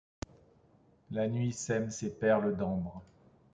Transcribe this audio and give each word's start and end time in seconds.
La 1.11 1.27
nuit 1.27 1.53
sème 1.53 1.91
ses 1.91 2.11
perles 2.17 2.57
d’ambre. 2.57 3.03